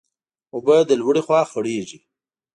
اوبه 0.53 0.75
د 0.89 0.91
لوړي 1.01 1.21
خوا 1.25 1.41
خړېږي. 1.51 1.99